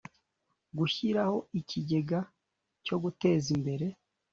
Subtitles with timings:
[0.77, 2.19] Gushyiraho ikigega
[2.85, 3.85] cyo guteza imbere